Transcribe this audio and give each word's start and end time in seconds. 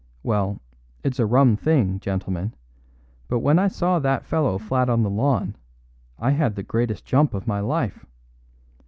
Well, 0.23 0.59
it's 1.03 1.19
a 1.19 1.27
rum 1.27 1.55
thing, 1.55 1.99
gentlemen, 1.99 2.55
but 3.27 3.37
when 3.41 3.59
I 3.59 3.67
saw 3.67 3.99
that 3.99 4.25
fellow 4.25 4.57
flat 4.57 4.89
on 4.89 5.03
the 5.03 5.11
lawn 5.11 5.55
I 6.17 6.31
had 6.31 6.55
the 6.55 6.63
greatest 6.63 7.05
jump 7.05 7.35
of 7.35 7.45
my 7.45 7.59
life. 7.59 8.03